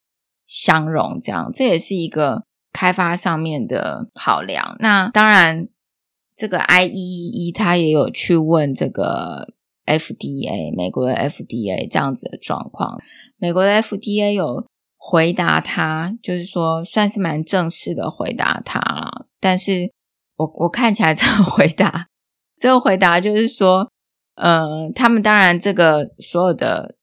[0.51, 2.43] 相容，这样这也是一个
[2.73, 4.77] 开发上面的考量。
[4.81, 5.69] 那当然，
[6.37, 9.55] 这个 IEEE 它也有去问这个
[9.87, 13.01] FDA，美国的 FDA 这样子的状况。
[13.37, 19.27] 美国的 FDA 有回答他，就是说算是蛮正式的回答他了。
[19.39, 19.93] 但是
[20.35, 22.09] 我我看起来这个回答，
[22.59, 23.89] 这个回答就是说，
[24.35, 26.97] 呃，他们当然这个所有的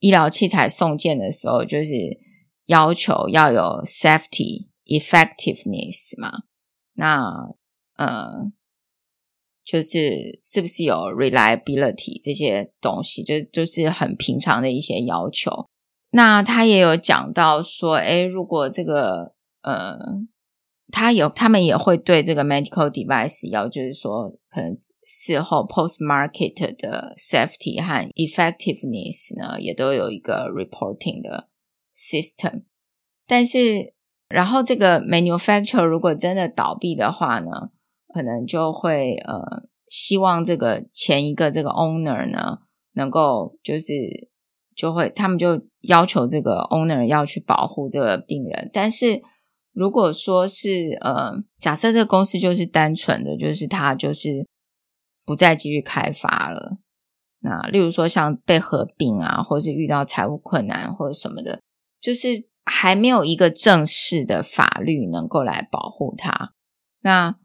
[0.00, 1.88] 医疗器材送件的时候，就是。
[2.66, 6.44] 要求要有 safety effectiveness 嘛？
[6.94, 7.54] 那
[7.96, 8.52] 呃，
[9.64, 15.68] 就是是不是有 reliability 这些东西，就就是很平常的一些要求。
[16.10, 19.98] 那他也有讲到说，哎，如果这个呃，
[20.90, 31.48] 他有他们也会对这个 medical device 要，就是说可能事后 post market 的 safety 和 effectiveness 呢，也都有一个 reporting 的
[32.10, 32.64] system。
[33.26, 33.94] 但是，
[34.28, 37.70] 然后这个 manufacturer 如果真的倒闭的话呢？
[38.14, 42.58] 可能就会呃，希望这个前一个这个 owner 呢，
[42.92, 43.86] 能够就是
[44.76, 48.68] 就会他们就要求这个 owner 要去保护这个病人。
[48.70, 49.22] 但是
[49.72, 54.46] 如果说是呃，假设这个公司就是单纯的，就是他就是
[55.24, 56.76] 不再继续开发了，
[57.40, 61.62] 那例如说像被合并啊，或是遇到财务困难或者什么的，
[62.02, 66.52] 就是还没有一个正式的法律能够来保护他，
[67.00, 67.38] 那。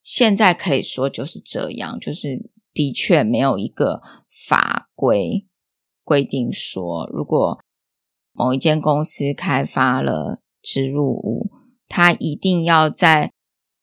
[0.00, 5.46] 现在可以说就是这样，就是的确没有一个法规
[6.02, 7.62] 规定说，如果
[8.32, 11.50] 某一间公司开发了植入物，
[11.88, 13.34] 它一定要在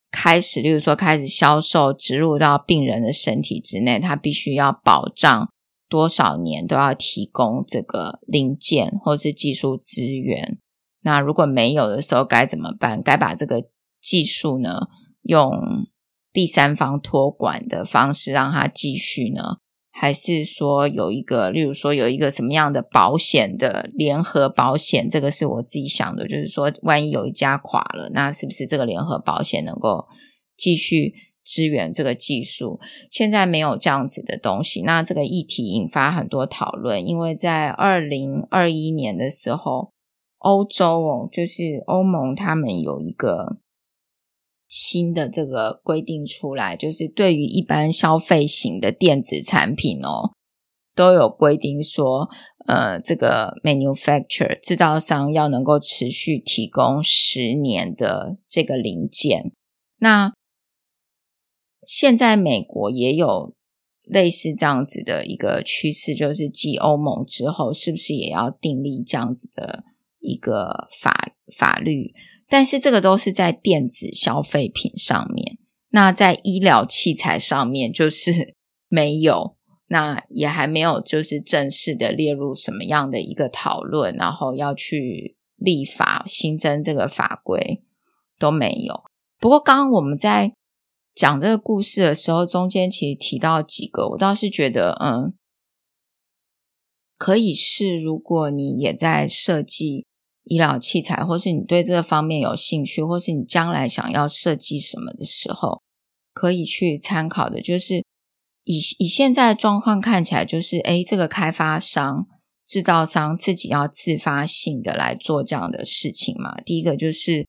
[0.10, 5.52] 开始，例如说开始销售植入到病人的身体之内，它必须要保障
[5.90, 10.60] 多少年都要提供这个零件或是技术资源。
[11.02, 13.02] 那如果没有的时候该怎么办？
[13.02, 13.64] 该把这个
[14.02, 14.88] 技术呢
[15.24, 15.52] 用？
[16.34, 19.60] 第三方托管的方式让它继续呢？
[19.90, 25.10] 还是说有一个，例如说有一个什么样的保险的联合保险？
[25.10, 30.06] 这个是我自己想的，就是说万一有一家垮了，那是不是这个联合保险能够
[30.58, 31.14] 继续
[31.46, 32.80] 支援这个技术？
[33.10, 39.92] 现在没有这样子的东西，那这个议题引发很多讨论，因为在二零二一年的时候，
[40.40, 43.60] 欧洲哦，就是欧盟他们有一个。
[44.68, 50.32] 新的这个规定出来，就是对于一般消费型的电子产品哦，
[50.96, 52.28] 都有规定说，
[52.66, 59.52] 呃，这个 manufacturer 制造商要能够持续提供十年的这个零件。
[60.00, 60.34] 那
[61.86, 63.54] 现在美国也有
[64.04, 69.84] 类似这样子的一个趋势，就是继欧盟之后，是不是也要订立这样子的
[70.20, 72.14] 一个法法律？
[72.48, 75.58] 但是这个都是在电子消费品上面，
[75.90, 78.56] 那在医疗器材上面就是
[78.88, 79.56] 没有，
[79.88, 87.82] 那也还没有就是正式的列入什么样的一个讨论，然后要去立法新增这个法规
[88.38, 89.04] 都没有。
[89.40, 90.54] 不过刚刚我们在
[91.16, 95.34] 讲这个故事的时候，中间其实提到几个，我倒是觉得嗯，
[97.18, 100.06] 可以是如果你也在设计。
[100.48, 105.82] 医疗器材，或是你对这个方面有兴趣，或是你将来想要设计什么的时候，
[106.34, 108.06] 可以去参考的，就是
[108.62, 112.28] 以以现在的状况看起来，就是诶，这个开发商、
[112.64, 116.54] 制造商自己要自发性的来做这样的事情嘛。
[116.62, 117.48] 第一个就是，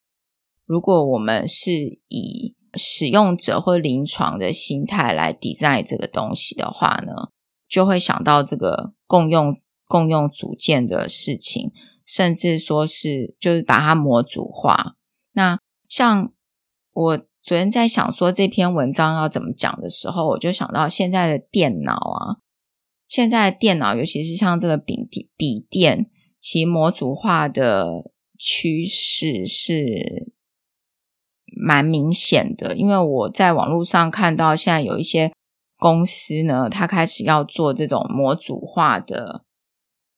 [0.64, 7.31] 如果我们是以使用者或临床的心态来 design 这个东西的话呢，
[7.68, 9.57] 就会想到这个共用
[9.87, 11.72] 共用组件的事情。
[12.05, 14.95] 甚至说是，就是把它模组化。
[15.33, 15.59] 那
[15.89, 16.33] 像
[16.93, 22.39] 我昨天在想说这篇文章要怎么讲的时候，我就想到现在的电脑啊，
[23.09, 26.09] 现在的电脑，尤其是像这个笔笔电，
[26.39, 30.33] 其模组化的趋势是
[31.57, 32.76] 蛮明显的。
[32.76, 35.32] 因为我在网络上看到，现在有一些
[35.78, 39.42] 公司呢，它开始要做这种模组化的。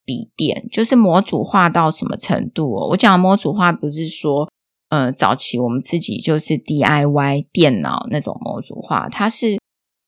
[0.08, 2.88] 笔电就是模组化到什么程度哦？
[2.88, 4.48] 我讲模组化不是说，
[4.88, 9.58] 呃，早期我们自己就是 DIY 电脑那种模组化，它是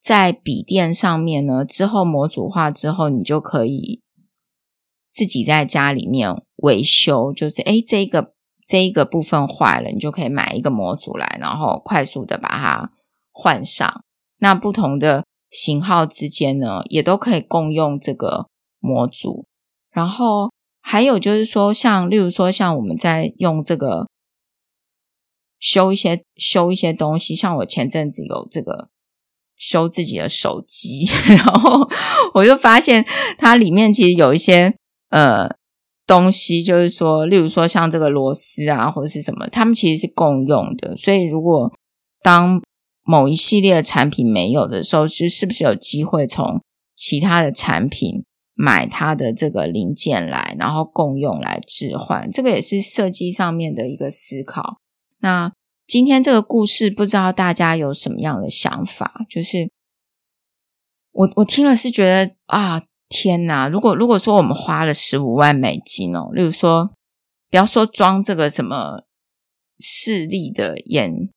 [0.02, 1.66] 在笔电上面呢。
[1.66, 4.00] 之后模组化之后，你就可以
[5.12, 8.32] 自己在家里面维修，就是诶这个
[8.70, 12.92] 这一个部分坏了，你就可以买一个模组来，然后快速的把它
[13.32, 14.04] 换上。
[14.38, 18.46] 那不同的型号之间呢，也都可以共用这个
[18.78, 19.44] 模组。
[19.90, 24.06] 然后还有就是说，像例如说，像我们在用这个
[25.58, 28.88] 修一些修一些东西，像我前阵子有这个
[29.56, 31.90] 修自己的手机， 然后
[32.34, 33.04] 我就发现
[33.36, 34.76] 它里面其实有一些
[35.08, 35.50] 呃
[36.10, 40.96] 东西，就是说，例如说像这个螺丝啊或者是什么，它们其实是共用的。
[40.96, 41.72] 所以如果
[42.20, 42.60] 当
[43.04, 46.60] 某一系列的产品没有的时候，就是不是有机会从
[46.96, 48.24] 其他的产品？
[48.62, 54.76] 买它的这个零件来，然后共用来置换，这个也是设计上面的一个思考。
[55.20, 55.50] 那
[55.86, 59.24] 今天这个故事，不知道大家有什么样的想法？
[59.30, 59.70] 就是
[61.12, 63.68] 我我听了是觉得啊，天哪！
[63.68, 66.94] 如果如果说我们花了十五万美金哦，例如说，
[67.50, 69.02] 不要说装这个什么
[69.78, 71.28] 视力的眼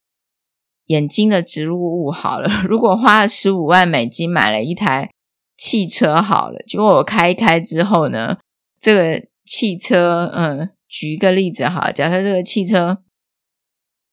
[0.85, 5.11] 眼睛的植入物好了， 如果花了十五万美金买了一台
[5.57, 8.37] 汽车好了，结果我开一开之后呢，
[8.79, 12.99] 这个汽车，嗯，举一个例子哈，假设这个汽车。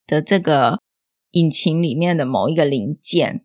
[0.06, 0.80] 的这个
[1.30, 3.44] 引擎里面的某一个零件，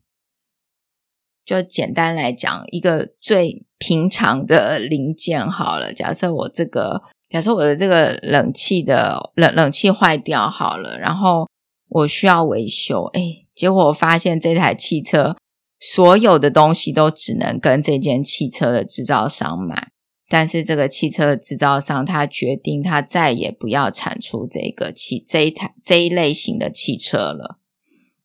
[1.45, 5.93] 就简单来讲，一个最平常的零件好了。
[5.93, 11.47] 假设我这个，假设我的这个冷气的冷冷气坏掉好了，然后
[11.89, 13.21] 我需要维修，哎，
[13.53, 15.35] 结果我发现这台汽车
[15.79, 19.89] 所有的东西都只能跟这间汽车的制造商买。
[20.27, 27.59] 但是这个汽车制造商他决定，他再也不要产出这个汽这一台这一类型的汽车了。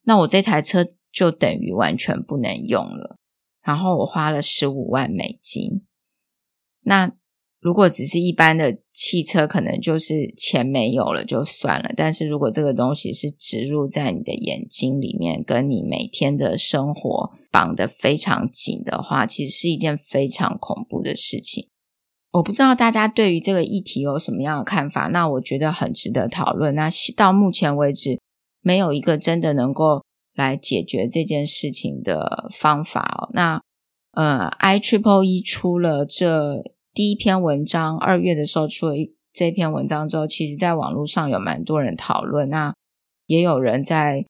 [0.05, 3.17] 那我这台车就等于完全不能用了。
[3.63, 5.83] 然后我花了十五万美金。
[6.83, 7.13] 那
[7.61, 11.93] 如果只是一般的汽车，可能就是钱没有了就算了。
[11.95, 21.69] 但是如果这个东西是植入在你的眼睛里面，跟你每天的生活绑得非常紧的话，其实是一件非常恐怖的事情。
[22.33, 26.75] 我不知道大家对于这个议题有什么样的看法，那我觉得很值得讨论。
[26.75, 28.19] 那到目前为止，
[28.63, 30.03] 没有一个真的能够
[30.35, 33.31] 来解决这件事情的方法哦。
[33.33, 33.61] 那
[34.13, 36.63] 呃，I Triple E 出了这
[36.93, 42.75] 第一篇文章，二月的时候出了一这篇文章之后，其实在网络上有蛮多人讨论，那
[43.27, 44.27] 也有人在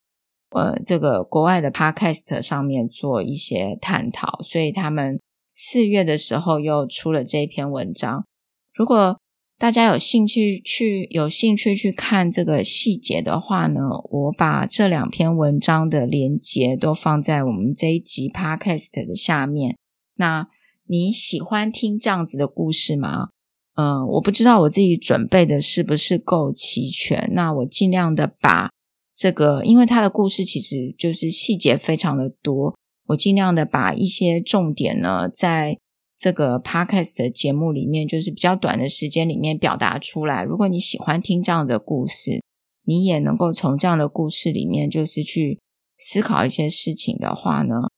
[0.51, 5.21] 呃这个国外的 Podcast 上面做一些探讨，所以他们。
[5.63, 8.25] 四月的时候又出了这篇文章，
[8.73, 9.20] 如果
[9.61, 19.77] 大家有兴趣去有兴趣去看这个细节的话呢，我把这两篇文章的连接都放在我们这一集 podcast 的下面。
[20.17, 20.49] 那
[20.89, 23.29] 你喜欢听这样子的故事吗？
[23.77, 27.29] 嗯，我不知道我自己准备的是不是够齐全。
[27.35, 28.71] 那我尽量的把
[29.15, 32.75] 这个，因为他的故事其实就是细节非常的多。
[33.09, 35.77] 我尽量的把一些重点呢，在
[36.21, 40.43] 这个 podcast 的节目里面，就是比较短的时间里面表达出来。
[40.43, 42.43] 如果你喜欢听这样的故事，
[42.85, 45.59] 你也能够从这样的故事里面，就是去
[45.97, 47.89] 思考一些事情的话呢，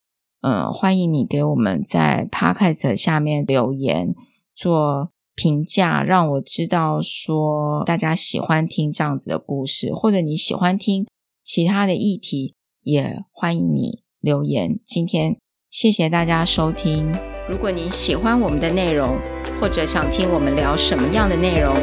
[0.41, 4.15] 呃，欢迎你给我们在 podcast 下面留言
[4.55, 11.05] 做评价，让我知道说大家喜欢听这样子的故事，或者你喜欢听
[11.43, 14.03] 其他的议题，也欢迎你。
[14.21, 15.37] 留言，今天
[15.69, 17.32] 谢谢大家收听。
[17.49, 19.19] 如果您喜欢我们的内容，
[19.61, 21.75] 或者想听我们聊什么样的内容，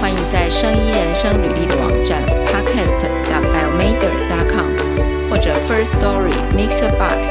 [0.00, 3.00] 欢迎在声医人生履历的网站 podcast.
[3.30, 4.10] dot biomaker.
[4.28, 4.66] dot com
[5.30, 7.22] 或者 First Story Mixer Box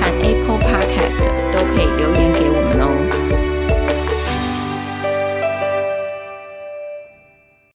[0.00, 1.18] 和 Apple Podcast
[1.52, 2.23] 都可以留言。